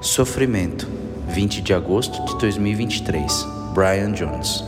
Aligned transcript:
Sofrimento, 0.00 0.88
20 1.28 1.60
de 1.60 1.74
agosto 1.74 2.24
de 2.24 2.38
2023. 2.38 3.46
Brian 3.74 4.12
Jones. 4.12 4.64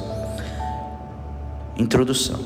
Introdução. 1.77 2.39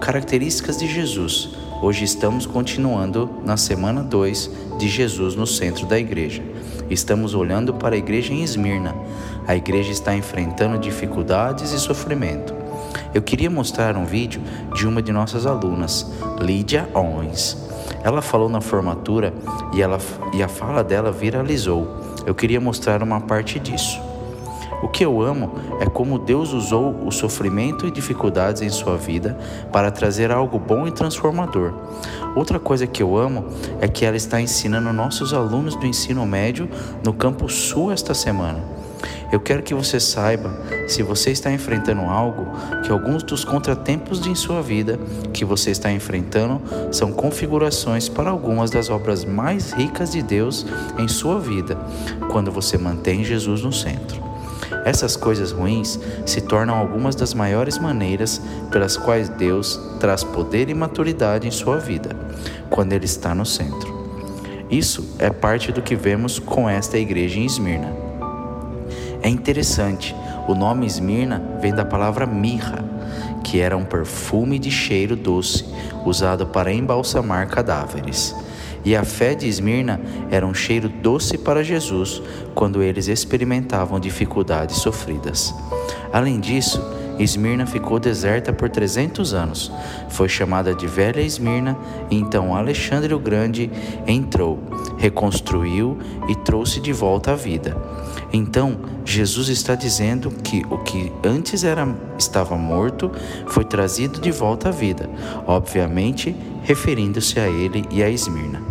Características 0.00 0.78
de 0.78 0.86
Jesus. 0.86 1.50
Hoje 1.80 2.04
estamos 2.04 2.44
continuando 2.44 3.30
na 3.44 3.56
semana 3.56 4.02
2 4.02 4.50
de 4.78 4.88
Jesus 4.88 5.36
no 5.36 5.46
centro 5.46 5.86
da 5.86 5.98
igreja. 5.98 6.42
Estamos 6.90 7.34
olhando 7.34 7.74
para 7.74 7.94
a 7.94 7.98
igreja 7.98 8.32
em 8.32 8.42
Esmirna. 8.42 8.94
A 9.46 9.54
igreja 9.54 9.92
está 9.92 10.14
enfrentando 10.14 10.78
dificuldades 10.78 11.72
e 11.72 11.78
sofrimento. 11.78 12.52
Eu 13.14 13.22
queria 13.22 13.48
mostrar 13.48 13.96
um 13.96 14.04
vídeo 14.04 14.42
de 14.74 14.86
uma 14.86 15.00
de 15.00 15.12
nossas 15.12 15.46
alunas, 15.46 16.10
Lídia 16.40 16.88
Owens. 16.94 17.69
Ela 18.02 18.22
falou 18.22 18.48
na 18.48 18.60
formatura 18.60 19.32
e, 19.72 19.82
ela, 19.82 19.98
e 20.32 20.42
a 20.42 20.48
fala 20.48 20.82
dela 20.82 21.10
viralizou. 21.10 21.86
Eu 22.26 22.34
queria 22.34 22.60
mostrar 22.60 23.02
uma 23.02 23.20
parte 23.20 23.58
disso. 23.58 24.00
O 24.82 24.88
que 24.88 25.04
eu 25.04 25.20
amo 25.20 25.52
é 25.78 25.86
como 25.86 26.18
Deus 26.18 26.52
usou 26.54 27.06
o 27.06 27.12
sofrimento 27.12 27.86
e 27.86 27.90
dificuldades 27.90 28.62
em 28.62 28.70
sua 28.70 28.96
vida 28.96 29.38
para 29.70 29.90
trazer 29.90 30.30
algo 30.30 30.58
bom 30.58 30.86
e 30.86 30.90
transformador. 30.90 31.72
Outra 32.34 32.58
coisa 32.58 32.86
que 32.86 33.02
eu 33.02 33.16
amo 33.16 33.44
é 33.80 33.86
que 33.86 34.06
ela 34.06 34.16
está 34.16 34.40
ensinando 34.40 34.92
nossos 34.92 35.34
alunos 35.34 35.76
do 35.76 35.86
ensino 35.86 36.24
médio 36.24 36.68
no 37.04 37.12
Campo 37.12 37.48
Sul 37.48 37.92
esta 37.92 38.14
semana. 38.14 38.79
Eu 39.32 39.38
quero 39.38 39.62
que 39.62 39.72
você 39.72 40.00
saiba, 40.00 40.52
se 40.88 41.04
você 41.04 41.30
está 41.30 41.52
enfrentando 41.52 42.02
algo, 42.02 42.48
que 42.82 42.90
alguns 42.90 43.22
dos 43.22 43.44
contratempos 43.44 44.26
em 44.26 44.34
sua 44.34 44.60
vida 44.60 44.98
que 45.32 45.44
você 45.44 45.70
está 45.70 45.90
enfrentando 45.92 46.60
são 46.90 47.12
configurações 47.12 48.08
para 48.08 48.30
algumas 48.30 48.70
das 48.70 48.90
obras 48.90 49.24
mais 49.24 49.70
ricas 49.70 50.10
de 50.10 50.20
Deus 50.20 50.66
em 50.98 51.06
sua 51.06 51.38
vida, 51.38 51.78
quando 52.30 52.50
você 52.50 52.76
mantém 52.76 53.22
Jesus 53.22 53.62
no 53.62 53.72
centro. 53.72 54.20
Essas 54.84 55.16
coisas 55.16 55.52
ruins 55.52 56.00
se 56.26 56.40
tornam 56.40 56.74
algumas 56.74 57.14
das 57.14 57.32
maiores 57.32 57.78
maneiras 57.78 58.40
pelas 58.70 58.96
quais 58.96 59.28
Deus 59.28 59.78
traz 60.00 60.24
poder 60.24 60.68
e 60.68 60.74
maturidade 60.74 61.46
em 61.46 61.50
sua 61.52 61.78
vida, 61.78 62.16
quando 62.68 62.92
Ele 62.92 63.04
está 63.04 63.32
no 63.32 63.46
centro. 63.46 64.00
Isso 64.68 65.16
é 65.18 65.30
parte 65.30 65.70
do 65.70 65.82
que 65.82 65.94
vemos 65.94 66.38
com 66.38 66.68
esta 66.68 66.98
igreja 66.98 67.38
em 67.38 67.44
Esmirna. 67.44 68.09
É 69.22 69.28
interessante, 69.28 70.14
o 70.48 70.54
nome 70.54 70.86
Esmirna 70.86 71.42
vem 71.60 71.74
da 71.74 71.84
palavra 71.84 72.26
mirra, 72.26 72.84
que 73.44 73.60
era 73.60 73.76
um 73.76 73.84
perfume 73.84 74.58
de 74.58 74.70
cheiro 74.70 75.14
doce 75.14 75.64
usado 76.04 76.46
para 76.46 76.72
embalsamar 76.72 77.48
cadáveres. 77.48 78.34
E 78.84 78.96
a 78.96 79.04
fé 79.04 79.34
de 79.34 79.46
Esmirna 79.46 80.00
era 80.30 80.46
um 80.46 80.54
cheiro 80.54 80.88
doce 80.88 81.36
para 81.36 81.62
Jesus 81.62 82.22
quando 82.54 82.82
eles 82.82 83.08
experimentavam 83.08 84.00
dificuldades 84.00 84.76
sofridas. 84.76 85.54
Além 86.12 86.40
disso, 86.40 86.82
Esmirna 87.22 87.66
ficou 87.66 87.98
deserta 87.98 88.52
por 88.52 88.70
300 88.70 89.34
anos. 89.34 89.70
Foi 90.08 90.28
chamada 90.28 90.74
de 90.74 90.86
Velha 90.86 91.20
Esmirna, 91.20 91.76
e 92.10 92.16
então 92.16 92.54
Alexandre 92.56 93.12
o 93.12 93.18
Grande 93.18 93.70
entrou, 94.06 94.58
reconstruiu 94.96 95.98
e 96.28 96.34
trouxe 96.34 96.80
de 96.80 96.92
volta 96.92 97.32
a 97.32 97.36
vida. 97.36 97.76
Então, 98.32 98.78
Jesus 99.04 99.48
está 99.48 99.74
dizendo 99.74 100.30
que 100.30 100.64
o 100.70 100.78
que 100.78 101.12
antes 101.24 101.64
era, 101.64 101.86
estava 102.18 102.56
morto 102.56 103.10
foi 103.46 103.64
trazido 103.64 104.20
de 104.20 104.30
volta 104.30 104.68
à 104.68 104.72
vida, 104.72 105.08
obviamente 105.46 106.34
referindo-se 106.62 107.38
a 107.38 107.48
ele 107.48 107.84
e 107.90 108.02
a 108.02 108.08
Esmirna. 108.08 108.62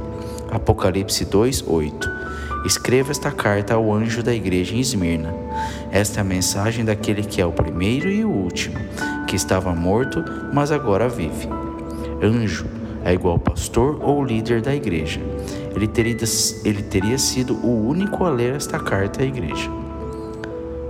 Apocalipse 0.52 1.26
2, 1.26 1.66
8. 1.68 2.19
Escreva 2.66 3.12
esta 3.12 3.32
carta 3.32 3.74
ao 3.74 3.94
anjo 3.94 4.22
da 4.22 4.34
igreja 4.34 4.76
em 4.76 4.80
Esmirna. 4.80 5.34
Esta 5.92 6.20
é 6.20 6.22
a 6.22 6.26
mensagem 6.26 6.86
daquele 6.86 7.24
que 7.24 7.42
é 7.42 7.46
o 7.46 7.52
primeiro 7.52 8.10
e 8.10 8.24
o 8.24 8.30
último, 8.30 8.78
que 9.28 9.36
estava 9.36 9.74
morto, 9.74 10.24
mas 10.54 10.72
agora 10.72 11.08
vive. 11.08 11.48
Anjo 12.22 12.66
é 13.04 13.14
igual 13.14 13.40
pastor 13.40 14.00
ou 14.02 14.24
líder 14.24 14.62
da 14.62 14.76
igreja 14.76 15.22
ele 15.76 15.88
teria, 15.88 16.18
ele 16.66 16.84
teria 16.84 17.18
sido 17.18 17.54
o 17.56 17.88
único 17.88 18.26
a 18.26 18.30
ler 18.30 18.56
esta 18.56 18.80
carta 18.80 19.22
à 19.22 19.26
igreja. 19.26 19.70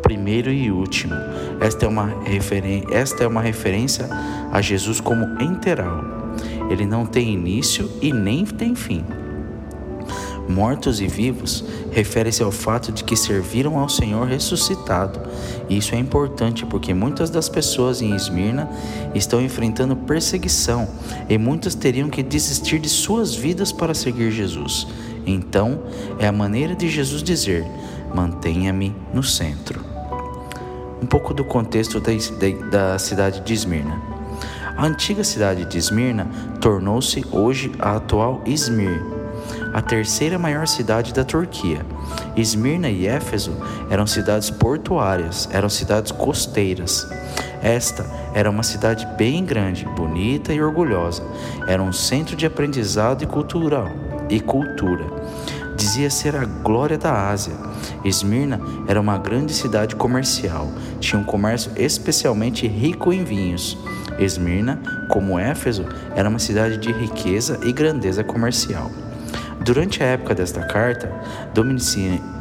Primeiro 0.02 0.52
e 0.52 0.72
último, 0.72 1.14
esta 1.60 1.86
é 1.86 1.88
uma, 1.88 2.12
esta 2.92 3.24
é 3.24 3.28
uma 3.28 3.42
referência 3.42 4.08
a 4.52 4.62
Jesus 4.62 5.00
como 5.00 5.26
enteral. 5.42 6.04
Ele 6.70 6.86
não 6.86 7.06
tem 7.06 7.34
início 7.34 7.90
e 8.02 8.12
nem 8.12 8.46
tem 8.46 8.74
fim 8.76 9.04
mortos 10.50 11.00
e 11.00 11.08
vivos, 11.08 11.64
refere-se 11.92 12.42
ao 12.42 12.52
fato 12.52 12.92
de 12.92 13.04
que 13.04 13.16
serviram 13.16 13.78
ao 13.78 13.88
Senhor 13.88 14.28
ressuscitado. 14.28 15.22
Isso 15.70 15.94
é 15.94 16.00
importante 16.00 16.66
porque 16.66 16.94
muitas 16.94 17.30
das 17.30 17.48
pessoas 17.48 18.02
em 18.02 18.16
Esmirna 18.16 18.70
estão 19.14 19.40
enfrentando 19.40 19.96
perseguição 19.96 20.88
e 21.30 21.38
muitas 21.38 21.76
teriam 21.76 22.10
que 22.10 22.24
desistir 22.24 22.80
de 22.80 22.90
suas 22.90 23.36
vidas 23.36 23.72
para 23.72 23.94
seguir 23.94 24.32
Jesus. 24.32 24.88
Então, 25.26 25.84
é 26.18 26.28
a 26.28 26.32
maneira 26.32 26.76
de 26.76 26.90
Jesus 26.90 27.22
dizer: 27.22 27.66
mantenha-me 28.14 28.96
no 29.14 29.22
centro. 29.22 29.86
Um 31.02 31.06
pouco 31.06 31.34
do 31.34 31.46
contexto 31.46 32.00
da, 32.00 32.12
da, 32.12 32.70
da 32.70 33.00
cidade 33.00 33.42
de 33.42 33.54
Esmirna. 33.54 34.02
A 34.76 34.86
antiga 34.86 35.24
cidade 35.24 35.66
de 35.66 35.78
Esmirna 35.78 36.26
tornou-se 36.62 37.26
hoje 37.32 37.72
a 37.80 37.98
atual 37.98 38.42
Izmir, 38.46 39.19
a 39.74 39.82
terceira 39.82 40.38
maior 40.40 40.68
cidade 40.68 41.14
da 41.14 41.24
Turquia. 41.24 41.86
Esmirna 42.36 42.90
e 42.90 43.08
Éfeso 43.08 43.56
eram 43.90 44.08
cidades 44.08 44.50
portuárias, 44.50 45.48
eram 45.52 45.70
cidades 45.70 46.12
costeiras. 46.12 47.08
Esta 47.62 48.06
era 48.34 48.50
uma 48.50 48.64
cidade 48.64 49.06
bem 49.18 49.44
grande, 49.44 49.86
bonita 49.86 50.54
e 50.54 50.62
orgulhosa. 50.62 51.24
Era 51.68 51.84
um 51.84 51.92
centro 51.92 52.36
de 52.36 52.46
aprendizado 52.46 53.24
e 53.24 53.28
cultural 53.28 53.90
e 54.30 54.40
cultura. 54.40 55.06
Dizia 55.76 56.10
ser 56.10 56.36
a 56.36 56.46
glória 56.46 56.98
da 56.98 57.30
Ásia. 57.30 57.54
Esmirna 58.04 58.60
era 58.88 59.00
uma 59.00 59.18
grande 59.18 59.54
cidade 59.54 59.96
comercial, 59.96 60.68
tinha 61.00 61.20
um 61.22 61.24
comércio 61.24 61.72
especialmente 61.78 62.68
rico 62.68 63.14
em 63.14 63.24
vinhos. 63.24 63.78
Esmirna, 64.18 64.82
como 65.10 65.40
Éfeso, 65.40 65.86
era 66.16 66.28
uma 66.28 66.40
cidade 66.40 66.78
de 66.78 66.92
riqueza 66.92 67.60
e 67.64 67.72
grandeza 67.72 68.24
comercial. 68.24 68.92
Durante 69.62 70.02
a 70.02 70.06
época 70.06 70.34
desta 70.34 70.62
carta, 70.62 71.12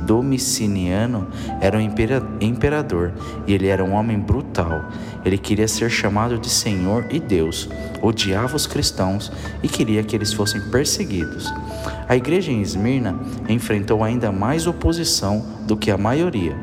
Domiciliano 0.06 1.26
era 1.60 1.76
um 1.76 1.80
imperador 2.40 3.12
e 3.46 3.52
ele 3.52 3.66
era 3.66 3.84
um 3.84 3.92
homem 3.92 4.18
brutal. 4.18 4.84
Ele 5.24 5.36
queria 5.36 5.66
ser 5.66 5.90
chamado 5.90 6.38
de 6.38 6.48
Senhor 6.48 7.06
e 7.10 7.18
Deus, 7.18 7.68
odiava 8.00 8.54
os 8.54 8.68
cristãos 8.68 9.32
e 9.62 9.68
queria 9.68 10.04
que 10.04 10.14
eles 10.14 10.32
fossem 10.32 10.60
perseguidos. 10.70 11.52
A 12.08 12.16
igreja 12.16 12.52
em 12.52 12.62
Esmirna 12.62 13.18
enfrentou 13.48 14.04
ainda 14.04 14.30
mais 14.30 14.66
oposição 14.66 15.44
do 15.66 15.76
que 15.76 15.90
a 15.90 15.98
maioria, 15.98 16.56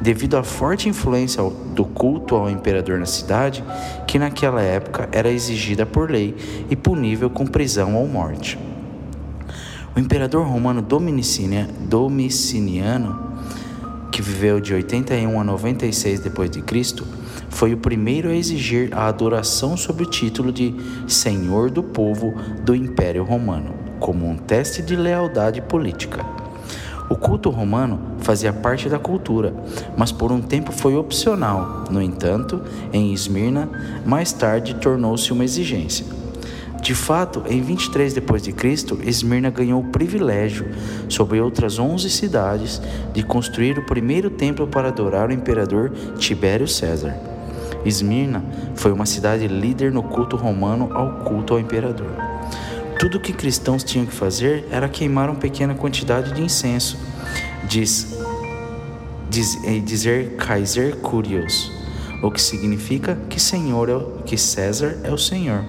devido 0.00 0.36
à 0.36 0.44
forte 0.44 0.88
influência 0.88 1.42
do 1.74 1.84
culto 1.86 2.36
ao 2.36 2.50
imperador 2.50 2.98
na 2.98 3.06
cidade, 3.06 3.64
que 4.06 4.18
naquela 4.18 4.60
época 4.60 5.08
era 5.10 5.30
exigida 5.30 5.86
por 5.86 6.10
lei 6.10 6.36
e 6.70 6.76
punível 6.76 7.30
com 7.30 7.46
prisão 7.46 7.96
ou 7.96 8.06
morte. 8.06 8.58
O 9.94 10.00
imperador 10.00 10.46
romano 10.46 10.80
Domiciliano, 10.80 11.68
que 14.10 14.22
viveu 14.22 14.58
de 14.58 14.72
81 14.72 15.38
a 15.38 15.44
96 15.44 16.20
depois 16.20 16.50
de 16.50 16.62
Cristo, 16.62 17.06
foi 17.50 17.74
o 17.74 17.76
primeiro 17.76 18.30
a 18.30 18.34
exigir 18.34 18.88
a 18.96 19.06
adoração 19.06 19.76
sob 19.76 20.04
o 20.04 20.06
título 20.06 20.50
de 20.50 20.74
Senhor 21.06 21.70
do 21.70 21.82
povo 21.82 22.32
do 22.64 22.74
Império 22.74 23.22
Romano, 23.22 23.74
como 24.00 24.26
um 24.26 24.34
teste 24.34 24.80
de 24.80 24.96
lealdade 24.96 25.60
política. 25.60 26.24
O 27.10 27.14
culto 27.14 27.50
romano 27.50 28.00
fazia 28.20 28.50
parte 28.50 28.88
da 28.88 28.98
cultura, 28.98 29.52
mas 29.94 30.10
por 30.10 30.32
um 30.32 30.40
tempo 30.40 30.72
foi 30.72 30.96
opcional. 30.96 31.84
No 31.90 32.00
entanto, 32.00 32.62
em 32.94 33.12
Esmirna, 33.12 33.68
mais 34.06 34.32
tarde 34.32 34.74
tornou-se 34.76 35.30
uma 35.34 35.44
exigência. 35.44 36.21
De 36.82 36.96
fato, 36.96 37.44
em 37.48 37.62
23 37.62 38.12
depois 38.12 38.42
de 38.42 38.52
Cristo, 38.52 38.98
Esmirna 39.04 39.50
ganhou 39.50 39.80
o 39.80 39.84
privilégio, 39.84 40.66
sobre 41.08 41.40
outras 41.40 41.78
11 41.78 42.10
cidades, 42.10 42.82
de 43.14 43.22
construir 43.22 43.78
o 43.78 43.86
primeiro 43.86 44.28
templo 44.28 44.66
para 44.66 44.88
adorar 44.88 45.28
o 45.28 45.32
imperador 45.32 45.92
Tibério 46.18 46.66
César. 46.66 47.14
Esmirna 47.84 48.44
foi 48.74 48.90
uma 48.90 49.06
cidade 49.06 49.46
líder 49.46 49.92
no 49.92 50.02
culto 50.02 50.34
romano 50.34 50.92
ao 50.92 51.24
culto 51.24 51.54
ao 51.54 51.60
imperador. 51.60 52.10
Tudo 52.98 53.18
o 53.18 53.20
que 53.20 53.32
cristãos 53.32 53.84
tinham 53.84 54.04
que 54.04 54.12
fazer 54.12 54.66
era 54.68 54.88
queimar 54.88 55.30
uma 55.30 55.38
pequena 55.38 55.76
quantidade 55.76 56.32
de 56.32 56.42
incenso, 56.42 56.98
diz, 57.68 58.18
diz 59.30 59.56
dizer 59.84 60.34
Kaiser 60.34 60.96
Curios, 60.96 61.70
o 62.24 62.28
que 62.28 62.42
significa 62.42 63.16
que 63.28 63.38
Senhor 63.38 63.88
é, 63.88 64.22
que 64.24 64.36
César 64.36 64.98
é 65.04 65.12
o 65.12 65.18
Senhor 65.18 65.62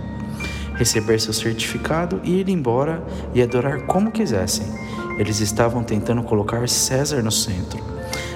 receber 0.76 1.20
seu 1.20 1.34
certificado 1.34 2.20
e 2.24 2.40
ir 2.40 2.50
embora 2.50 3.04
e 3.34 3.42
adorar 3.42 3.82
como 3.86 4.12
quisessem. 4.12 4.66
eles 5.20 5.40
estavam 5.40 5.84
tentando 5.84 6.24
colocar 6.24 6.68
César 6.68 7.22
no 7.22 7.32
centro. 7.32 7.94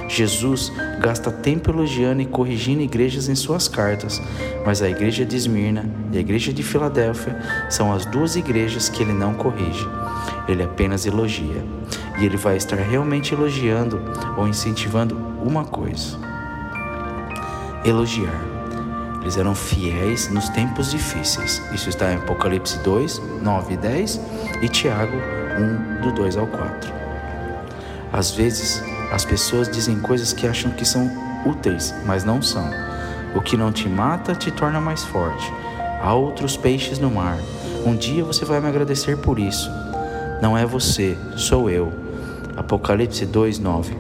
Jesus 0.08 0.72
gasta 1.02 1.32
tempo 1.32 1.70
elogiando 1.70 2.22
e 2.22 2.26
corrigindo 2.26 2.82
igrejas 2.82 3.28
em 3.28 3.36
suas 3.36 3.68
cartas, 3.68 4.22
mas 4.66 4.82
a 4.82 4.90
igreja 4.90 5.26
de 5.26 5.36
Esmirna 5.36 5.86
e 6.12 6.18
a 6.18 6.22
igreja 6.22 6.54
de 6.54 6.64
Filadélfia 6.64 7.40
são 7.70 7.92
as 7.92 8.06
duas 8.06 8.36
igrejas 8.36 8.90
que 8.90 9.04
ele 9.04 9.14
não 9.14 9.34
corrige. 9.34 9.88
Ele 10.48 10.64
apenas 10.64 11.06
elogia. 11.06 11.64
E 12.20 12.26
ele 12.26 12.38
vai 12.38 12.58
estar 12.58 12.78
realmente 12.78 13.34
elogiando 13.34 14.00
ou 14.38 14.48
incentivando 14.48 15.16
uma 15.44 15.66
coisa: 15.66 16.18
elogiar. 17.84 18.57
Eles 19.28 19.36
eram 19.36 19.54
fiéis 19.54 20.30
nos 20.30 20.48
tempos 20.48 20.90
difíceis. 20.90 21.62
Isso 21.74 21.90
está 21.90 22.14
em 22.14 22.16
Apocalipse 22.16 22.78
2, 22.80 23.22
9 23.42 23.74
e 23.74 23.78
10 23.78 24.22
e 24.62 24.70
Tiago 24.70 25.18
1, 26.00 26.02
do 26.02 26.14
2 26.14 26.38
ao 26.38 26.48
4. 26.48 26.94
Às 28.14 28.32
vezes, 28.32 28.82
as 29.12 29.26
pessoas 29.26 29.70
dizem 29.70 30.00
coisas 30.00 30.32
que 30.32 30.48
acham 30.48 30.72
que 30.72 30.86
são 30.86 31.12
úteis, 31.46 31.94
mas 32.06 32.24
não 32.24 32.42
são. 32.42 32.72
O 33.36 33.42
que 33.42 33.58
não 33.58 33.70
te 33.70 33.90
mata 33.90 34.34
te 34.34 34.50
torna 34.50 34.80
mais 34.80 35.04
forte. 35.04 35.52
Há 36.02 36.14
outros 36.14 36.56
peixes 36.56 36.98
no 36.98 37.12
mar. 37.12 37.38
Um 37.86 37.98
dia 37.98 38.24
você 38.24 38.46
vai 38.46 38.62
me 38.62 38.70
agradecer 38.70 39.18
por 39.18 39.40
isso. 39.40 39.70
Não 40.42 40.58
é 40.58 40.66
você, 40.66 41.18
sou 41.36 41.70
eu. 41.70 41.92
Apocalipse 42.56 43.26
2:9. 43.26 43.94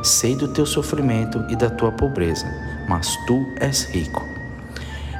Sei 0.00 0.36
do 0.36 0.46
teu 0.46 0.64
sofrimento 0.64 1.44
e 1.48 1.56
da 1.56 1.68
tua 1.68 1.90
pobreza, 1.90 2.46
mas 2.88 3.16
tu 3.26 3.44
és 3.58 3.82
rico. 3.86 4.39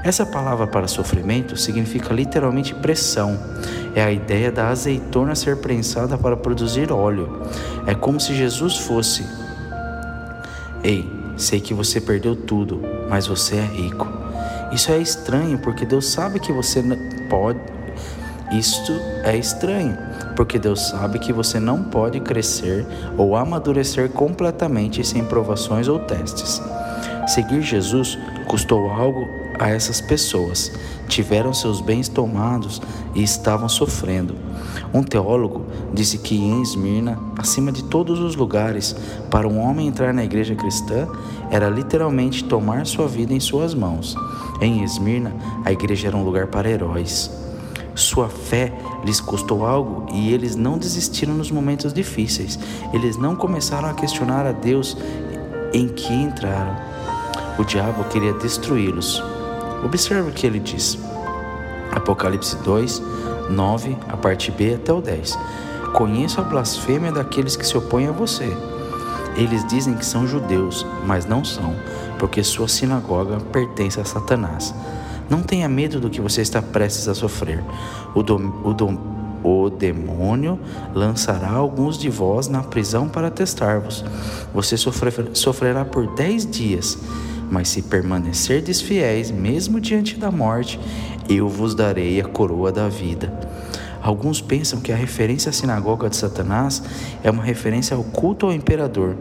Essa 0.03 0.25
palavra 0.25 0.67
para 0.67 0.89
sofrimento 0.89 1.57
significa 1.57 2.15
literalmente 2.15 2.75
pressão. 2.75 3.39
É 3.95 4.03
a 4.03 4.11
ideia 4.11 4.51
da 4.51 4.69
azeitona 4.69 5.35
ser 5.35 5.59
prensada 5.59 6.17
para 6.17 6.37
produzir 6.37 6.91
óleo. 6.91 7.43
É 7.87 7.95
como 7.95 8.19
se 8.19 8.35
Jesus 8.35 8.79
fosse: 8.79 9.27
Ei, 10.83 11.07
sei 11.37 11.61
que 11.61 11.75
você 11.75 12.01
perdeu 12.01 12.35
tudo, 12.35 12.81
mas 13.11 13.27
você 13.27 13.57
é 13.57 13.65
rico. 13.65 14.09
Isso 14.73 14.91
é 14.91 14.99
estranho 14.99 15.59
porque 15.59 15.85
Deus 15.85 16.07
sabe 16.07 16.41
que 16.41 16.53
você 16.53 16.83
pode. 17.29 17.61
Isto 18.53 18.93
é 19.23 19.37
estranho 19.37 19.97
porque 20.35 20.59
Deus 20.59 20.89
sabe 20.89 21.19
que 21.19 21.33
você 21.33 21.61
não 21.61 21.85
pode 21.85 22.21
crescer 22.21 22.87
ou 23.19 23.37
amadurecer 23.37 24.09
completamente 24.09 25.07
sem 25.07 25.25
provações 25.25 25.89
ou 25.89 25.99
testes. 25.99 26.61
Seguir 27.27 27.61
Jesus 27.63 28.19
custou 28.47 28.91
algo 28.91 29.29
a 29.61 29.69
essas 29.69 30.01
pessoas. 30.01 30.73
Tiveram 31.07 31.53
seus 31.53 31.83
bens 31.83 32.09
tomados 32.09 32.81
e 33.15 33.23
estavam 33.23 33.69
sofrendo. 33.69 34.35
Um 34.93 35.03
teólogo 35.03 35.67
disse 35.93 36.17
que 36.19 36.35
em 36.35 36.63
Esmirna, 36.63 37.19
acima 37.37 37.71
de 37.71 37.85
todos 37.85 38.19
os 38.19 38.35
lugares, 38.35 38.97
para 39.31 39.47
um 39.47 39.61
homem 39.61 39.87
entrar 39.87 40.15
na 40.15 40.25
igreja 40.25 40.55
cristã 40.55 41.07
era 41.51 41.69
literalmente 41.69 42.43
tomar 42.45 42.87
sua 42.87 43.07
vida 43.07 43.35
em 43.35 43.41
suas 43.41 43.75
mãos. 43.75 44.17
Em 44.63 44.83
Esmirna, 44.83 45.35
a 45.65 45.71
igreja 45.71 46.09
era 46.09 46.17
um 46.17 46.25
lugar 46.25 46.47
para 46.47 46.71
heróis. 46.71 47.31
Sua 47.95 48.31
fé 48.31 48.73
lhes 49.05 49.21
custou 49.21 49.67
algo 49.67 50.07
e 50.13 50.33
eles 50.33 50.57
não 50.57 50.79
desistiram 50.79 51.35
nos 51.35 51.51
momentos 51.51 51.93
difíceis. 51.93 52.59
Eles 52.95 53.19
não 53.19 53.37
começaram 53.37 53.91
a 53.91 53.95
questionar 53.95 54.47
a 54.47 54.53
Deus 54.53 54.97
em 55.75 55.87
que 55.87 56.13
entraram. 56.13 56.77
O 57.59 57.65
diabo 57.65 58.05
queria 58.05 58.33
destruí-los. 58.35 59.23
Observe 59.85 60.31
o 60.31 60.33
que 60.33 60.47
ele 60.47 60.59
diz. 60.59 60.99
Apocalipse 61.93 62.57
2, 62.57 63.03
9, 63.51 63.97
a 64.09 64.17
parte 64.17 64.51
B 64.51 64.75
até 64.75 64.93
o 64.93 65.01
10. 65.01 65.39
Conheço 65.93 66.41
a 66.41 66.45
blasfêmia 66.45 67.11
daqueles 67.11 67.57
que 67.57 67.67
se 67.67 67.77
opõem 67.77 68.07
a 68.07 68.13
você. 68.13 68.49
Eles 69.37 69.67
dizem 69.67 69.95
que 69.95 70.05
são 70.05 70.27
judeus, 70.27 70.87
mas 71.07 71.27
não 71.27 71.45
são, 71.45 71.75
porque 72.19 72.43
sua 72.43 72.69
sinagoga 72.69 73.39
pertence 73.53 74.01
a 74.01 74.05
Satanás. 74.05 74.75
Não 75.29 75.43
tenha 75.43 75.69
medo 75.69 76.01
do 76.01 76.11
que 76.11 76.21
você 76.21 76.43
está 76.43 76.61
prestes 76.61 77.09
a 77.09 77.15
sofrer. 77.15 77.63
O, 78.15 78.23
dom, 78.23 78.53
o, 78.65 78.75
dom, 78.75 78.99
o 79.43 79.71
demônio 79.71 80.59
lançará 80.93 81.51
alguns 81.53 81.97
de 81.97 82.09
vós 82.09 82.49
na 82.49 82.63
prisão 82.63 83.09
para 83.09 83.31
testar-vos. 83.31 84.05
Você 84.53 84.77
sofrer, 84.77 85.31
sofrerá 85.35 85.85
por 85.85 86.07
dez 86.15 86.45
dias. 86.45 86.99
Mas 87.51 87.69
se 87.69 87.83
permanecerdes 87.83 88.81
fiéis, 88.81 89.31
mesmo 89.31 89.81
diante 89.81 90.17
da 90.17 90.31
morte, 90.31 90.79
eu 91.29 91.49
vos 91.49 91.75
darei 91.75 92.21
a 92.21 92.25
coroa 92.25 92.71
da 92.71 92.89
vida. 92.89 93.33
Alguns 94.03 94.41
pensam 94.41 94.81
que 94.81 94.93
a 94.93 94.97
referência 94.97 95.51
à 95.51 95.53
sinagoga 95.53 96.09
de 96.09 96.17
Satanás 96.17 96.83
é 97.23 97.31
uma 97.31 97.43
referência 97.43 97.97
ao 97.97 98.05
culto 98.05 98.47
ao 98.47 98.53
imperador. 98.53 99.17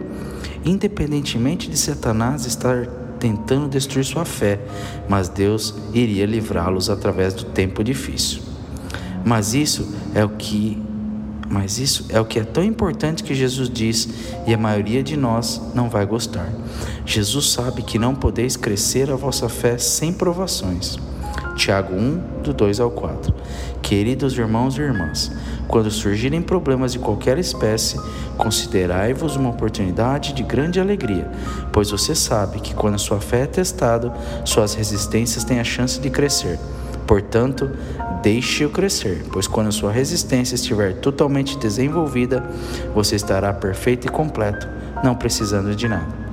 Independentemente 0.63 1.69
de 1.69 1.77
Satanás 1.77 2.45
estar 2.45 2.85
tentando 3.19 3.67
destruir 3.67 4.05
sua 4.05 4.23
fé, 4.23 4.59
mas 5.09 5.27
Deus 5.27 5.75
iria 5.93 6.25
livrá-los 6.25 6.89
através 6.89 7.33
do 7.33 7.43
tempo 7.45 7.83
difícil. 7.83 8.41
Mas 9.25 9.53
isso 9.53 9.93
é 10.15 10.23
o 10.23 10.29
que 10.29 10.81
mas 11.50 11.80
isso 11.80 12.06
é 12.10 12.19
o 12.19 12.25
que 12.25 12.40
é 12.40 12.44
tão 12.44 12.63
importante 12.63 13.24
que 13.24 13.34
Jesus 13.34 13.69
diz 13.69 14.07
e 14.46 14.54
a 14.54 14.57
maioria 14.57 15.01
de 15.01 15.18
nós 15.18 15.62
não 15.74 15.90
vai 15.90 16.06
gostar. 16.06 16.50
Jesus 17.06 17.51
sabe 17.51 17.81
que 17.81 17.98
não 17.98 18.13
podeis 18.13 18.56
crescer 18.56 19.10
a 19.10 19.16
vossa 19.16 19.50
fé 19.50 19.78
sem 19.78 20.13
provações. 20.13 20.98
Tiago 21.56 21.94
1, 21.94 22.42
do 22.44 22.54
2 22.54 22.80
ao 22.80 22.90
4. 22.90 23.34
Queridos 23.81 24.38
irmãos 24.38 24.78
e 24.78 24.81
irmãs, 24.81 25.31
quando 25.68 25.92
surgirem 25.92 26.42
problemas 26.42 26.94
de 26.94 27.00
qualquer 27.00 27.38
espécie, 27.38 28.00
considerai-vos 28.38 29.36
uma 29.36 29.50
oportunidade 29.50 30.34
de 30.34 30.44
grande 30.44 30.80
alegria, 30.80 31.30
pois 31.74 31.92
você 31.92 32.16
sabe 32.16 32.60
que 32.62 32.74
quando 32.74 32.96
a 32.96 33.00
sua 33.00 33.19
fé 33.19 33.42
é 33.42 33.46
testada, 33.46 34.13
suas 34.46 34.74
resistências 34.74 35.44
têm 35.44 35.60
a 35.60 35.63
chance 35.63 36.00
de 36.00 36.10
crescer. 36.10 36.57
Portanto, 37.06 37.72
deixe-o 38.21 38.69
crescer, 38.69 39.25
pois 39.31 39.48
quando 39.48 39.71
sua 39.71 39.92
resistência 39.92 40.56
estiver 40.56 40.95
totalmente 40.95 41.57
desenvolvida, 41.57 42.44
você 42.94 43.16
estará 43.16 43.54
perfeito 43.54 44.07
e 44.07 44.10
completo, 44.10 44.68
não 45.04 45.16
precisando 45.16 45.75
de 45.75 45.88
nada. 45.88 46.30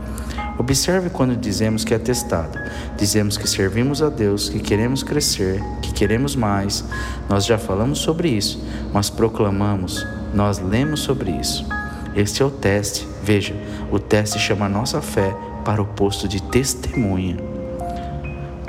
Observe 0.59 1.11
quando 1.11 1.37
dizemos 1.37 1.85
que 1.85 1.93
é 1.93 1.99
testado. 1.99 2.59
Dizemos 2.97 3.37
que 3.37 3.49
servimos 3.49 4.03
a 4.03 4.09
Deus, 4.09 4.49
que 4.49 4.59
queremos 4.59 5.03
crescer, 5.03 5.63
que 5.83 5.93
queremos 5.93 6.35
mais. 6.35 6.83
Nós 7.29 7.45
já 7.45 7.59
falamos 7.59 7.99
sobre 7.99 8.29
isso, 8.29 8.63
mas 8.93 9.11
proclamamos, 9.11 10.07
nós 10.33 10.59
lemos 10.59 11.01
sobre 11.01 11.31
isso. 11.31 11.67
Este 12.15 12.43
é 12.43 12.47
o 12.47 12.51
teste. 12.51 13.07
Veja, 13.23 13.55
o 13.93 13.99
teste 13.99 14.39
chama 14.39 14.65
a 14.65 14.69
nossa 14.69 15.03
fé 15.03 15.37
para 15.63 15.83
o 15.83 15.87
posto 15.87 16.27
de 16.27 16.43
testemunha. 16.43 17.56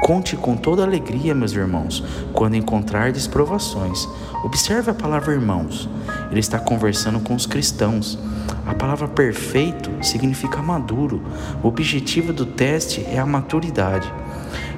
Conte 0.08 0.38
com 0.38 0.56
toda 0.56 0.84
alegria, 0.84 1.36
meus 1.36 1.52
irmãos, 1.52 2.02
quando 2.32 2.56
encontrardes 2.56 3.28
provações. 3.28 4.08
Observe 4.42 4.90
a 4.90 4.94
palavra 4.94 5.34
irmãos. 5.34 5.90
Ele 6.32 6.40
está 6.40 6.58
conversando 6.58 7.20
com 7.20 7.36
os 7.36 7.46
cristãos. 7.46 8.18
A 8.66 8.74
palavra 8.74 9.10
perfeito 9.10 9.92
significa 10.02 10.62
maduro. 10.62 11.22
O 11.62 11.68
objetivo 11.68 12.32
do 12.32 12.46
teste 12.46 13.02
é 13.02 13.20
a 13.20 13.26
maturidade. 13.26 14.10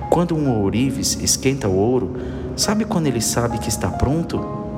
Quando 0.10 0.36
um 0.36 0.50
ourives 0.50 1.20
esquenta 1.22 1.68
o 1.68 1.76
ouro, 1.76 2.16
sabe 2.56 2.84
quando 2.84 3.06
ele 3.06 3.22
sabe 3.22 3.60
que 3.60 3.70
está 3.70 3.88
pronto? 3.88 4.69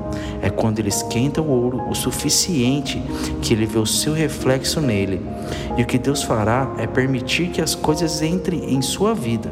É 0.42 0.50
quando 0.50 0.80
ele 0.80 0.88
esquenta 0.88 1.40
o 1.40 1.48
ouro 1.48 1.88
o 1.88 1.94
suficiente 1.94 3.00
que 3.40 3.54
ele 3.54 3.64
vê 3.64 3.78
o 3.78 3.86
seu 3.86 4.12
reflexo 4.12 4.80
nele. 4.80 5.22
E 5.76 5.82
o 5.82 5.86
que 5.86 5.96
Deus 5.96 6.22
fará 6.24 6.74
é 6.78 6.86
permitir 6.86 7.48
que 7.48 7.60
as 7.60 7.76
coisas 7.76 8.20
entrem 8.20 8.74
em 8.74 8.82
sua 8.82 9.14
vida. 9.14 9.48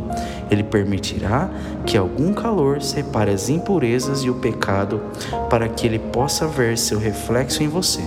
Ele 0.51 0.65
permitirá 0.65 1.49
que 1.87 1.97
algum 1.97 2.35
calor 2.35 2.83
separe 2.83 3.31
as 3.31 3.49
impurezas 3.49 4.25
e 4.25 4.29
o 4.29 4.35
pecado 4.35 5.01
para 5.49 5.69
que 5.69 5.87
ele 5.87 6.01
possa 6.01 6.47
ver 6.47 6.77
seu 6.77 6.99
reflexo 6.99 7.63
em 7.63 7.69
você. 7.69 8.03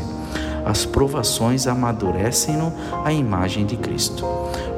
As 0.66 0.86
provações 0.86 1.68
amadurecem-no 1.68 2.72
à 3.04 3.12
imagem 3.12 3.66
de 3.66 3.78
Cristo. 3.78 4.26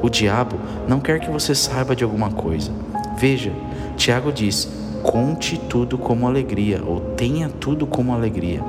O 0.02 0.08
diabo 0.08 0.56
não 0.86 1.00
quer 1.00 1.20
que 1.20 1.30
você 1.30 1.54
saiba 1.54 1.94
de 1.94 2.04
alguma 2.04 2.30
coisa. 2.30 2.70
Veja, 3.16 3.52
Tiago 3.96 4.32
diz: 4.32 4.68
conte 5.06 5.56
tudo 5.56 5.96
como 5.96 6.26
alegria, 6.26 6.82
ou 6.84 7.00
tenha 7.00 7.48
tudo 7.48 7.86
como 7.86 8.12
alegria, 8.12 8.60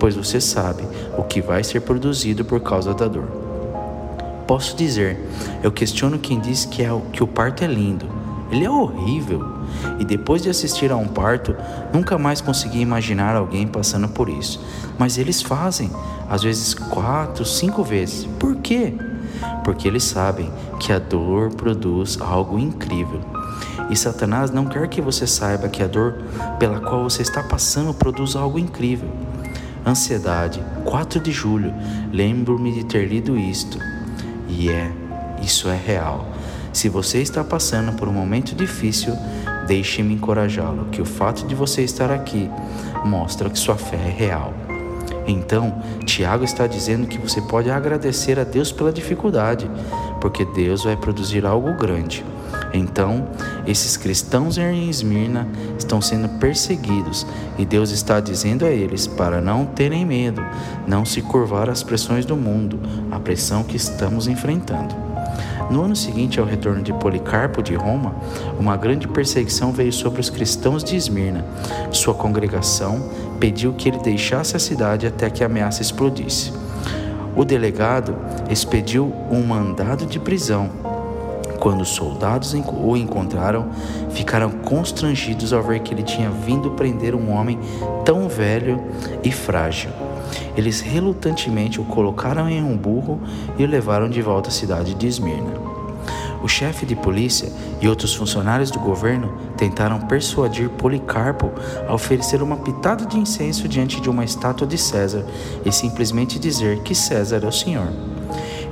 pois 0.00 0.16
você 0.16 0.40
sabe 0.40 0.82
o 1.18 1.22
que 1.22 1.42
vai 1.42 1.62
ser 1.62 1.80
produzido 1.80 2.42
por 2.42 2.58
causa 2.60 2.94
da 2.94 3.06
dor. 3.06 3.28
Posso 4.46 4.74
dizer, 4.74 5.20
eu 5.62 5.70
questiono 5.70 6.18
quem 6.18 6.40
diz 6.40 6.64
que, 6.64 6.82
é, 6.82 6.88
que 7.12 7.22
o 7.22 7.26
parto 7.26 7.62
é 7.62 7.66
lindo. 7.66 8.06
Ele 8.50 8.64
é 8.64 8.70
horrível. 8.70 9.42
E 9.98 10.04
depois 10.04 10.42
de 10.42 10.48
assistir 10.48 10.90
a 10.90 10.96
um 10.96 11.06
parto, 11.06 11.54
nunca 11.92 12.16
mais 12.16 12.40
consegui 12.40 12.80
imaginar 12.80 13.36
alguém 13.36 13.66
passando 13.66 14.08
por 14.08 14.28
isso. 14.28 14.64
Mas 14.98 15.18
eles 15.18 15.42
fazem, 15.42 15.90
às 16.30 16.42
vezes 16.42 16.72
quatro, 16.72 17.44
cinco 17.44 17.82
vezes. 17.82 18.26
Por 18.38 18.56
quê? 18.56 18.94
Porque 19.62 19.86
eles 19.86 20.04
sabem 20.04 20.50
que 20.80 20.92
a 20.92 20.98
dor 20.98 21.54
produz 21.54 22.18
algo 22.20 22.58
incrível. 22.58 23.20
E 23.90 23.96
Satanás 23.96 24.50
não 24.50 24.66
quer 24.66 24.88
que 24.88 25.00
você 25.00 25.26
saiba 25.26 25.68
que 25.68 25.82
a 25.82 25.86
dor 25.86 26.14
pela 26.58 26.80
qual 26.80 27.04
você 27.04 27.22
está 27.22 27.42
passando 27.42 27.92
produz 27.92 28.34
algo 28.34 28.58
incrível. 28.58 29.08
Ansiedade, 29.86 30.62
4 30.84 31.20
de 31.20 31.30
julho. 31.30 31.72
Lembro-me 32.12 32.72
de 32.72 32.84
ter 32.84 33.06
lido 33.06 33.36
isto. 33.36 33.78
E 34.48 34.70
é, 34.70 34.90
isso 35.42 35.68
é 35.68 35.76
real. 35.76 36.26
Se 36.72 36.88
você 36.88 37.20
está 37.20 37.44
passando 37.44 37.92
por 37.92 38.08
um 38.08 38.12
momento 38.12 38.54
difícil, 38.54 39.14
deixe-me 39.66 40.14
encorajá-lo, 40.14 40.86
que 40.86 41.00
o 41.00 41.04
fato 41.04 41.46
de 41.46 41.54
você 41.54 41.82
estar 41.82 42.10
aqui 42.10 42.50
mostra 43.04 43.48
que 43.48 43.58
sua 43.58 43.76
fé 43.76 43.96
é 43.96 44.10
real. 44.10 44.52
Então, 45.26 45.82
Tiago 46.04 46.44
está 46.44 46.66
dizendo 46.66 47.06
que 47.06 47.18
você 47.18 47.40
pode 47.40 47.70
agradecer 47.70 48.38
a 48.38 48.44
Deus 48.44 48.72
pela 48.72 48.92
dificuldade, 48.92 49.70
porque 50.20 50.44
Deus 50.44 50.84
vai 50.84 50.96
produzir 50.96 51.46
algo 51.46 51.72
grande. 51.74 52.24
Então, 52.74 53.28
esses 53.64 53.96
cristãos 53.96 54.58
em 54.58 54.90
Esmirna 54.90 55.46
estão 55.78 56.02
sendo 56.02 56.28
perseguidos 56.40 57.24
e 57.56 57.64
Deus 57.64 57.90
está 57.90 58.18
dizendo 58.18 58.66
a 58.66 58.70
eles 58.70 59.06
para 59.06 59.40
não 59.40 59.64
terem 59.64 60.04
medo, 60.04 60.42
não 60.84 61.04
se 61.04 61.22
curvar 61.22 61.70
às 61.70 61.84
pressões 61.84 62.26
do 62.26 62.36
mundo, 62.36 62.80
a 63.12 63.20
pressão 63.20 63.62
que 63.62 63.76
estamos 63.76 64.26
enfrentando. 64.26 64.92
No 65.70 65.82
ano 65.82 65.94
seguinte 65.94 66.40
ao 66.40 66.46
retorno 66.46 66.82
de 66.82 66.92
Policarpo 66.92 67.62
de 67.62 67.74
Roma, 67.74 68.14
uma 68.58 68.76
grande 68.76 69.06
perseguição 69.06 69.72
veio 69.72 69.92
sobre 69.92 70.20
os 70.20 70.28
cristãos 70.28 70.82
de 70.82 70.96
Esmirna. 70.96 71.44
Sua 71.92 72.12
congregação 72.12 73.08
pediu 73.38 73.72
que 73.72 73.88
ele 73.88 73.98
deixasse 73.98 74.56
a 74.56 74.60
cidade 74.60 75.06
até 75.06 75.30
que 75.30 75.42
a 75.42 75.46
ameaça 75.46 75.80
explodisse. 75.80 76.52
O 77.36 77.44
delegado 77.44 78.16
expediu 78.50 79.12
um 79.30 79.42
mandado 79.42 80.06
de 80.06 80.18
prisão. 80.18 80.83
Quando 81.64 81.80
os 81.80 81.88
soldados 81.88 82.52
o 82.52 82.94
encontraram, 82.94 83.70
ficaram 84.10 84.50
constrangidos 84.50 85.50
ao 85.50 85.62
ver 85.62 85.80
que 85.80 85.94
ele 85.94 86.02
tinha 86.02 86.28
vindo 86.28 86.72
prender 86.72 87.14
um 87.14 87.30
homem 87.30 87.58
tão 88.04 88.28
velho 88.28 88.84
e 89.22 89.32
frágil. 89.32 89.88
Eles 90.54 90.82
relutantemente 90.82 91.80
o 91.80 91.84
colocaram 91.84 92.50
em 92.50 92.62
um 92.62 92.76
burro 92.76 93.18
e 93.56 93.64
o 93.64 93.66
levaram 93.66 94.10
de 94.10 94.20
volta 94.20 94.50
à 94.50 94.52
cidade 94.52 94.92
de 94.92 95.06
Esmirna. 95.06 95.54
O 96.42 96.48
chefe 96.48 96.84
de 96.84 96.94
polícia 96.94 97.50
e 97.80 97.88
outros 97.88 98.14
funcionários 98.14 98.70
do 98.70 98.78
governo 98.78 99.32
tentaram 99.56 100.00
persuadir 100.00 100.68
Policarpo 100.68 101.50
a 101.88 101.94
oferecer 101.94 102.42
uma 102.42 102.58
pitada 102.58 103.06
de 103.06 103.18
incenso 103.18 103.66
diante 103.66 104.02
de 104.02 104.10
uma 104.10 104.22
estátua 104.22 104.66
de 104.66 104.76
César 104.76 105.24
e 105.64 105.72
simplesmente 105.72 106.38
dizer 106.38 106.80
que 106.80 106.94
César 106.94 107.40
é 107.42 107.48
o 107.48 107.52
Senhor. 107.52 108.13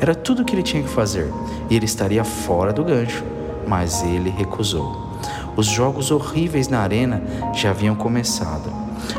Era 0.03 0.17
tudo 0.17 0.43
o 0.43 0.45
que 0.45 0.53
ele 0.53 0.65
tinha 0.65 0.83
que 0.83 0.89
fazer 0.89 1.33
e 1.71 1.77
ele 1.77 1.85
estaria 1.85 2.25
fora 2.25 2.73
do 2.73 2.83
gancho, 2.83 3.23
mas 3.69 4.03
ele 4.03 4.31
recusou. 4.31 5.13
Os 5.57 5.67
jogos 5.67 6.11
horríveis 6.11 6.67
na 6.67 6.81
arena 6.81 7.23
já 7.55 7.71
haviam 7.71 7.95
começado. 7.95 8.69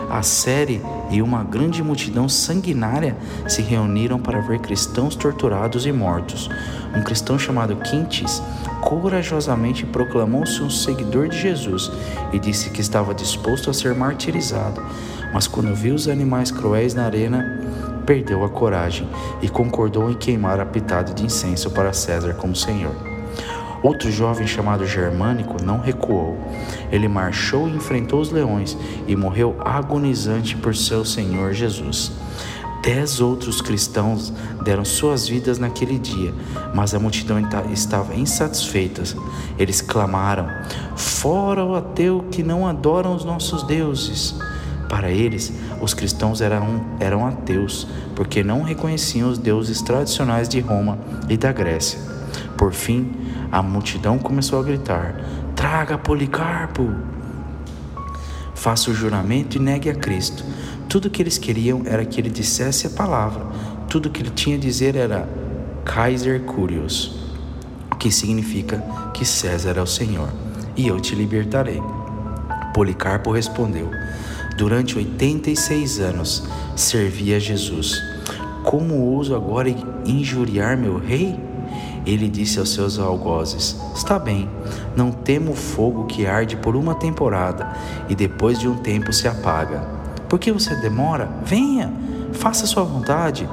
A 0.10 0.22
série 0.22 0.82
e 1.10 1.22
uma 1.22 1.42
grande 1.42 1.82
multidão 1.82 2.28
sanguinária 2.28 3.16
se 3.48 3.62
reuniram 3.62 4.20
para 4.20 4.42
ver 4.42 4.60
cristãos 4.60 5.16
torturados 5.16 5.86
e 5.86 5.92
mortos. 5.94 6.50
Um 6.94 7.02
cristão 7.02 7.40
chamado 7.40 7.78
Quintes 7.78 8.44
corajosamente 8.82 9.86
proclamou-se 9.86 10.62
um 10.62 10.70
seguidor 10.70 11.30
de 11.30 11.40
Jesus 11.40 11.90
e 12.34 12.40
disse 12.40 12.70
que 12.72 12.82
estava 12.82 13.14
disposto 13.14 13.70
a 13.70 13.74
ser 13.74 13.96
martirizado, 13.96 14.84
mas 15.34 15.48
quando 15.48 15.74
viu 15.74 15.96
os 15.96 16.10
animais 16.10 16.52
cruéis 16.52 16.94
na 16.94 17.06
arena, 17.06 17.93
perdeu 18.04 18.44
a 18.44 18.50
coragem 18.50 19.08
e 19.42 19.50
concordou 19.50 20.10
em 20.10 20.14
queimar 20.14 20.60
a 20.60 20.66
pitada 20.66 21.14
de 21.14 21.26
incenso 21.26 21.72
para 21.72 21.94
César 21.94 22.34
como 22.34 22.56
Senhor. 22.56 22.96
Outro 23.84 24.10
jovem 24.10 24.48
chamado 24.48 24.86
Germânico 24.86 25.62
não 25.62 25.80
recuou. 25.80 26.38
Ele 26.90 27.10
marchou 27.10 27.68
e 27.68 27.76
enfrentou 27.76 28.22
os 28.22 28.32
leões 28.32 28.78
e 29.06 29.16
morreu 29.16 29.58
agonizante 29.60 30.56
por 30.56 30.74
seu 30.74 31.04
Senhor 31.04 31.52
Jesus. 31.52 32.14
Dez 32.82 33.22
outros 33.22 33.62
cristãos 33.62 34.34
deram 34.64 34.84
suas 34.84 35.28
vidas 35.28 35.58
naquele 35.58 35.98
dia, 35.98 36.34
mas 36.74 36.94
a 36.94 37.00
multidão 37.00 37.38
estava 37.72 38.14
insatisfeita. 38.14 39.04
Eles 39.58 39.82
clamaram: 39.82 40.50
Fora 40.96 41.64
o 41.64 41.76
ateu 41.76 42.26
que 42.30 42.44
não 42.44 42.68
adora 42.68 43.10
os 43.10 43.24
nossos 43.24 43.64
deuses! 43.64 44.36
Para 44.90 45.10
eles, 45.10 45.52
os 45.84 45.94
cristãos 45.94 46.40
eram, 46.40 46.82
eram 46.98 47.28
ateus, 47.28 47.86
porque 48.16 48.42
não 48.42 48.64
reconheciam 48.64 49.30
os 49.30 49.38
deuses 49.38 49.82
tradicionais 49.82 50.48
de 50.48 50.62
Roma 50.62 50.98
e 51.28 51.36
da 51.36 51.52
Grécia. 51.52 52.00
Por 52.58 52.72
fim, 52.72 53.12
a 53.52 53.62
multidão 53.62 54.18
começou 54.18 54.60
a 54.60 54.64
gritar: 54.64 55.14
Traga 55.56 55.98
Policarpo! 55.98 56.90
Faça 58.56 58.90
o 58.90 58.94
juramento 58.94 59.58
e 59.58 59.60
negue 59.60 59.90
a 59.90 59.96
Cristo. 59.96 60.46
Tudo 60.88 61.10
que 61.10 61.22
eles 61.22 61.38
queriam 61.38 61.82
era 61.86 62.06
que 62.06 62.22
ele 62.22 62.30
dissesse 62.30 62.88
a 62.88 62.92
palavra. 62.92 63.46
Tudo 63.90 64.10
que 64.10 64.22
ele 64.22 64.30
tinha 64.30 64.56
a 64.56 64.60
dizer 64.60 64.96
era 64.96 65.28
Kaiser 65.84 66.40
Curios, 66.44 67.20
que 68.00 68.10
significa 68.10 68.78
que 69.14 69.26
César 69.26 69.78
é 69.78 69.82
o 69.82 69.88
Senhor, 69.88 70.30
e 70.78 70.88
eu 70.88 70.98
te 71.02 71.14
libertarei. 71.14 71.82
Policarpo 72.74 73.32
respondeu: 73.32 73.92
Durante 74.58 74.98
86 74.98 76.00
anos 76.00 76.44
servi 76.76 77.34
a 77.34 77.40
Jesus. 77.40 78.00
Como 78.64 78.96
ouso 78.96 79.36
agora 79.36 79.70
injuriar 80.06 80.78
meu 80.78 80.98
rei? 80.98 81.40
Ele 82.06 82.30
disse 82.30 82.60
aos 82.60 82.72
seus 82.72 83.00
algozes: 83.00 83.76
Está 83.96 84.20
bem, 84.20 84.50
não 84.96 85.12
temo 85.12 85.52
o 85.52 85.56
fogo 85.56 86.06
que 86.06 86.26
arde 86.26 86.56
por 86.56 86.76
uma 86.76 86.94
temporada 86.94 87.74
e 88.08 88.16
depois 88.16 88.60
de 88.60 88.68
um 88.68 88.76
tempo 88.76 89.12
se 89.12 89.28
apaga. 89.28 89.82
Por 90.30 90.38
que 90.40 90.52
você 90.52 90.76
demora? 90.76 91.30
Venha, 91.44 91.92
faça 92.34 92.66
sua 92.66 92.84
vontade. 92.84 93.50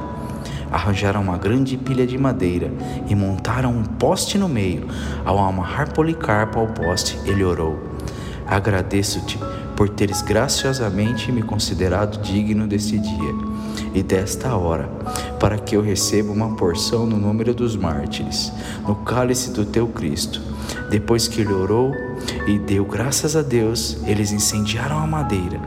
Arranjaram 0.71 1.23
uma 1.23 1.37
grande 1.37 1.77
pilha 1.77 2.07
de 2.07 2.17
madeira 2.17 2.71
e 3.09 3.15
montaram 3.15 3.73
um 3.73 3.83
poste 3.83 4.39
no 4.39 4.49
meio. 4.49 4.87
Ao 5.25 5.39
amarrar 5.39 5.93
Policarpo 5.93 6.61
ao 6.61 6.69
poste, 6.69 7.19
ele 7.25 7.43
orou: 7.43 7.79
Agradeço-te 8.47 9.39
por 9.81 9.89
teres 9.89 10.21
graciosamente 10.21 11.33
me 11.33 11.41
considerado 11.41 12.21
digno 12.21 12.67
deste 12.67 12.99
dia 12.99 13.35
e 13.95 14.03
desta 14.03 14.55
hora, 14.55 14.87
para 15.41 15.57
que 15.57 15.75
eu 15.75 15.81
receba 15.81 16.31
uma 16.31 16.55
porção 16.55 17.07
no 17.07 17.17
número 17.17 17.55
dos 17.55 17.77
mártires, 17.77 18.53
no 18.87 18.95
cálice 18.97 19.51
do 19.53 19.65
teu 19.65 19.89
Cristo. 19.89 20.43
Depois 20.91 21.27
que 21.27 21.41
ele 21.41 21.55
orou 21.55 21.95
e 22.47 22.59
deu 22.59 22.85
graças 22.85 23.35
a 23.35 23.41
Deus, 23.41 23.97
eles 24.05 24.33
incendiaram 24.33 24.99
a 24.99 25.07
madeira. 25.07 25.59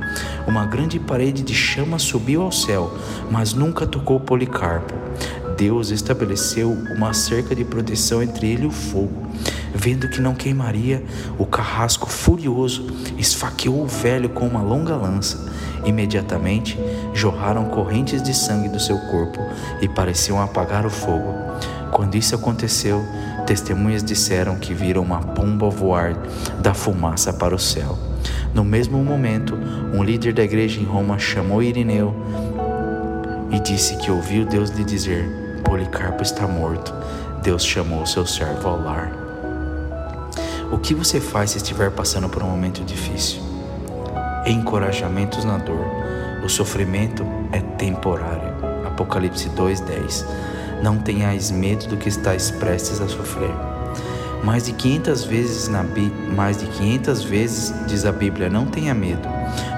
Uma 0.45 0.67
grande 0.67 0.99
parede 0.99 1.41
de 1.41 1.55
chama 1.55 1.97
subiu 1.97 2.43
ao 2.43 2.51
céu, 2.51 2.95
mas 3.31 3.55
nunca 3.55 3.87
tocou 3.87 4.19
Policarpo. 4.19 4.93
Deus 5.57 5.89
estabeleceu 5.89 6.69
uma 6.95 7.15
cerca 7.15 7.55
de 7.55 7.65
proteção 7.65 8.21
entre 8.21 8.45
ele 8.51 8.65
e 8.65 8.67
o 8.67 8.71
fogo. 8.71 9.23
Vendo 9.73 10.07
que 10.07 10.21
não 10.21 10.35
queimaria, 10.35 11.03
o 11.37 11.45
carrasco 11.45 12.09
furioso 12.09 12.85
esfaqueou 13.17 13.81
o 13.81 13.87
velho 13.87 14.29
com 14.29 14.45
uma 14.45 14.61
longa 14.61 14.95
lança. 14.95 15.51
Imediatamente 15.83 16.77
jorraram 17.13 17.65
correntes 17.65 18.21
de 18.21 18.33
sangue 18.33 18.69
do 18.69 18.79
seu 18.79 18.97
corpo 18.97 19.39
e 19.81 19.87
pareciam 19.87 20.39
apagar 20.39 20.85
o 20.85 20.89
fogo. 20.89 21.33
Quando 21.91 22.15
isso 22.15 22.35
aconteceu, 22.35 23.03
testemunhas 23.45 24.03
disseram 24.03 24.55
que 24.55 24.73
viram 24.73 25.01
uma 25.01 25.19
pomba 25.19 25.69
voar 25.69 26.13
da 26.59 26.73
fumaça 26.73 27.33
para 27.33 27.55
o 27.55 27.59
céu. 27.59 27.97
No 28.53 28.63
mesmo 28.63 29.03
momento, 29.03 29.57
um 29.93 30.03
líder 30.03 30.33
da 30.33 30.43
igreja 30.43 30.79
em 30.79 30.85
Roma 30.85 31.17
chamou 31.17 31.61
Irineu 31.61 32.15
e 33.51 33.59
disse 33.59 33.97
que 33.97 34.11
ouviu 34.11 34.45
Deus 34.45 34.69
lhe 34.69 34.83
dizer: 34.83 35.61
Policarpo 35.63 36.23
está 36.23 36.47
morto. 36.47 36.93
Deus 37.41 37.65
chamou 37.65 38.05
seu 38.05 38.25
servo 38.25 38.69
ao 38.69 38.81
lar. 38.81 39.22
O 40.73 40.79
que 40.79 40.95
você 40.95 41.21
faz 41.21 41.51
se 41.51 41.57
estiver 41.57 41.91
passando 41.91 42.27
por 42.27 42.41
um 42.41 42.47
momento 42.47 42.83
difícil? 42.83 43.39
Encorajamentos 44.43 45.45
na 45.45 45.59
dor. 45.59 45.85
O 46.43 46.49
sofrimento 46.49 47.23
é 47.51 47.59
temporário. 47.77 48.55
Apocalipse 48.83 49.49
2:10. 49.49 50.25
Não 50.81 50.97
tenhais 50.97 51.51
medo 51.51 51.85
do 51.85 51.95
que 51.95 52.09
estáis 52.09 52.49
prestes 52.49 52.99
a 52.99 53.07
sofrer. 53.07 53.53
Mais 54.43 54.65
de 54.65 54.73
500 54.73 55.23
vezes 55.25 55.67
na 55.67 55.85
mais 56.35 56.57
de 56.57 56.65
500 56.65 57.23
vezes 57.23 57.73
diz 57.85 58.03
a 58.03 58.11
Bíblia: 58.11 58.49
não 58.49 58.65
tenha 58.65 58.95
medo. 58.95 59.29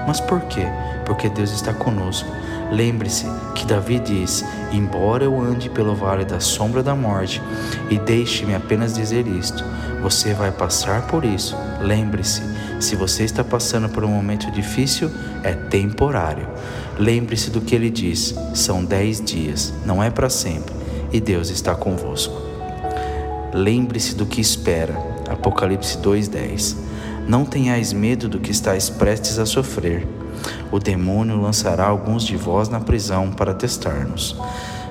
Mas 0.06 0.18
por 0.18 0.40
quê? 0.46 0.66
Porque 1.04 1.28
Deus 1.28 1.52
está 1.52 1.74
conosco. 1.74 2.28
Lembre-se 2.72 3.26
que 3.54 3.66
Davi 3.66 3.98
diz: 3.98 4.42
Embora 4.72 5.24
eu 5.24 5.38
ande 5.38 5.68
pelo 5.68 5.94
vale 5.94 6.24
da 6.24 6.40
sombra 6.40 6.82
da 6.82 6.94
morte, 6.94 7.42
e 7.90 7.98
deixe-me 7.98 8.54
apenas 8.54 8.94
dizer 8.94 9.26
isto: 9.26 9.62
você 10.06 10.32
vai 10.32 10.52
passar 10.52 11.08
por 11.08 11.24
isso. 11.24 11.56
Lembre-se, 11.80 12.40
se 12.78 12.94
você 12.94 13.24
está 13.24 13.42
passando 13.42 13.88
por 13.88 14.04
um 14.04 14.08
momento 14.08 14.48
difícil, 14.52 15.10
é 15.42 15.52
temporário. 15.52 16.46
Lembre-se 16.96 17.50
do 17.50 17.60
que 17.60 17.74
ele 17.74 17.90
diz: 17.90 18.32
são 18.54 18.84
dez 18.84 19.20
dias, 19.20 19.74
não 19.84 20.00
é 20.00 20.08
para 20.08 20.30
sempre, 20.30 20.72
e 21.12 21.20
Deus 21.20 21.50
está 21.50 21.74
convosco. 21.74 22.40
Lembre-se 23.52 24.14
do 24.14 24.24
que 24.24 24.40
espera. 24.40 24.94
Apocalipse 25.28 25.98
2:10. 25.98 26.76
Não 27.26 27.44
tenhais 27.44 27.92
medo 27.92 28.28
do 28.28 28.38
que 28.38 28.52
estáis 28.52 28.88
prestes 28.88 29.40
a 29.40 29.44
sofrer. 29.44 30.06
O 30.70 30.78
demônio 30.78 31.40
lançará 31.40 31.84
alguns 31.84 32.22
de 32.22 32.36
vós 32.36 32.68
na 32.68 32.78
prisão 32.78 33.32
para 33.32 33.52
testar-nos. 33.52 34.36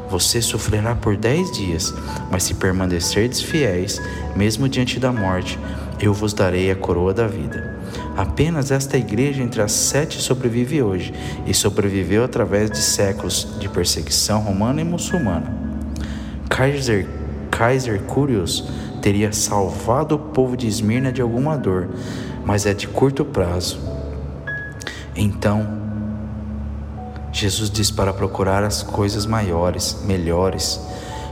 Você 0.10 0.42
sofrerá 0.42 0.96
por 0.96 1.18
dez 1.18 1.52
dias, 1.52 1.94
mas 2.32 2.44
se 2.44 2.54
permanecerdes 2.54 3.42
fiéis, 3.42 4.02
mesmo 4.36 4.70
diante 4.70 5.00
da 5.00 5.12
morte, 5.12 5.60
eu 6.00 6.14
vos 6.14 6.34
darei 6.34 6.70
a 6.70 6.76
coroa 6.76 7.14
da 7.14 7.28
vida. 7.28 7.76
Apenas 8.16 8.72
esta 8.72 8.98
igreja 8.98 9.42
entre 9.42 9.62
as 9.62 9.72
sete 9.72 10.22
sobrevive 10.22 10.82
hoje 10.82 11.14
e 11.46 11.54
sobreviveu 11.54 12.24
através 12.24 12.70
de 12.70 12.78
séculos 12.78 13.58
de 13.60 13.68
perseguição 13.68 14.40
romana 14.42 14.82
e 14.82 14.84
muçulmana. 14.84 15.54
Kaiser, 16.50 17.08
Kaiser 17.52 18.02
Curios 18.04 18.70
teria 19.02 19.34
salvado 19.34 20.16
o 20.16 20.20
povo 20.20 20.56
de 20.56 20.68
Esmirna 20.68 21.12
de 21.12 21.22
alguma 21.22 21.58
dor, 21.58 21.90
mas 22.46 22.66
é 22.66 22.74
de 22.74 22.88
curto 22.88 23.26
prazo. 23.26 23.80
Então, 25.16 25.85
Jesus 27.36 27.70
diz 27.70 27.92
para 27.92 28.14
procurar 28.14 28.64
as 28.64 28.82
coisas 28.82 29.26
maiores, 29.26 29.98
melhores. 30.06 30.80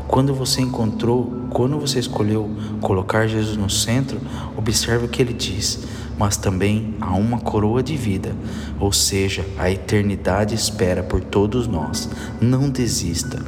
Quando 0.07 0.36
você 0.36 0.62
encontrou, 0.62 1.48
quando 1.50 1.79
você 1.79 1.98
escolheu 1.98 2.50
colocar 2.81 3.25
Jesus 3.25 3.55
no 3.55 3.69
centro, 3.69 4.19
observe 4.57 5.05
o 5.05 5.07
que 5.07 5.22
ele 5.22 5.33
diz 5.33 5.79
mas 6.17 6.38
também 6.38 6.95
há 7.01 7.13
uma 7.13 7.39
coroa 7.39 7.81
de 7.81 7.98
vida, 7.98 8.36
ou 8.79 8.91
seja, 8.91 9.45
a 9.57 9.69
eternidade 9.72 10.53
espera 10.53 11.01
por 11.01 11.22
todos 11.22 11.67
nós. 11.67 12.10
Não 12.39 12.69
desista. 12.69 13.41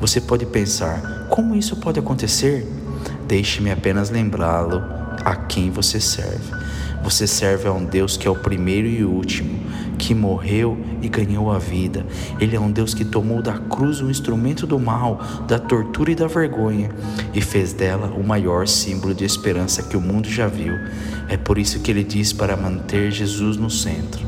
Você 0.00 0.20
pode 0.20 0.46
pensar: 0.46 1.26
como 1.30 1.54
isso 1.54 1.76
pode 1.76 1.98
acontecer? 1.98 2.66
Deixe-me 3.26 3.70
apenas 3.70 4.10
lembrá-lo 4.10 4.82
a 5.24 5.34
quem 5.34 5.70
você 5.70 6.00
serve. 6.00 6.62
Você 7.02 7.26
serve 7.26 7.66
a 7.66 7.72
um 7.72 7.84
Deus 7.84 8.16
que 8.16 8.28
é 8.28 8.30
o 8.30 8.36
primeiro 8.36 8.86
e 8.86 9.04
o 9.04 9.10
último, 9.10 9.58
que 10.02 10.16
morreu 10.16 10.76
e 11.00 11.08
ganhou 11.08 11.52
a 11.52 11.60
vida. 11.60 12.04
Ele 12.40 12.56
é 12.56 12.60
um 12.60 12.72
Deus 12.72 12.92
que 12.92 13.04
tomou 13.04 13.40
da 13.40 13.52
cruz 13.52 14.00
um 14.00 14.10
instrumento 14.10 14.66
do 14.66 14.76
mal, 14.76 15.20
da 15.46 15.60
tortura 15.60 16.10
e 16.10 16.14
da 16.16 16.26
vergonha 16.26 16.90
e 17.32 17.40
fez 17.40 17.72
dela 17.72 18.08
o 18.08 18.26
maior 18.26 18.66
símbolo 18.66 19.14
de 19.14 19.24
esperança 19.24 19.84
que 19.84 19.96
o 19.96 20.00
mundo 20.00 20.28
já 20.28 20.48
viu. 20.48 20.74
É 21.28 21.36
por 21.36 21.56
isso 21.56 21.78
que 21.78 21.88
ele 21.88 22.02
diz 22.02 22.32
para 22.32 22.56
manter 22.56 23.12
Jesus 23.12 23.56
no 23.56 23.70
centro. 23.70 24.26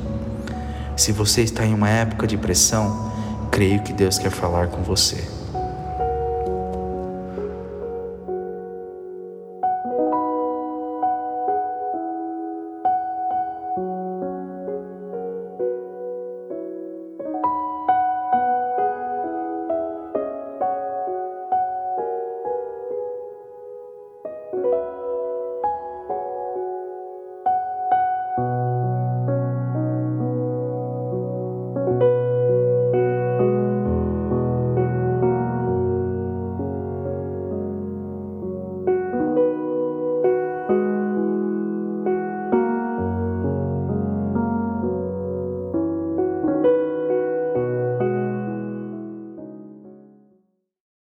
Se 0.96 1.10
você 1.10 1.42
está 1.42 1.66
em 1.66 1.74
uma 1.74 1.90
época 1.90 2.24
de 2.24 2.36
pressão, 2.36 3.12
creio 3.50 3.82
que 3.82 3.92
Deus 3.92 4.16
quer 4.16 4.30
falar 4.30 4.68
com 4.68 4.80
você. 4.84 5.33